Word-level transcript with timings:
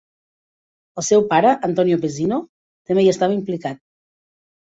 El 1.01 1.03
seu 1.09 1.21
pare, 1.33 1.51
Antonino 1.67 1.99
Pezzino, 2.05 2.39
també 2.91 3.05
hi 3.05 3.11
estava 3.13 3.37
implicat. 3.37 3.81